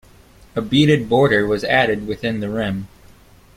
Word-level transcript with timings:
A 0.55 0.63
beaded 0.63 1.07
border 1.07 1.45
was 1.45 1.63
added 1.63 2.07
within 2.07 2.39
the 2.39 2.49
rim. 2.49 2.87